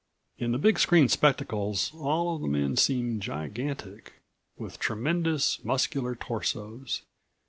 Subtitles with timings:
[0.39, 4.13] In the big screen spectacles all of the men seem gigantic,
[4.57, 7.03] with tremendous, muscular torsos.